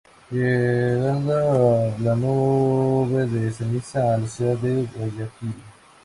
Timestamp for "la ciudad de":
4.17-4.87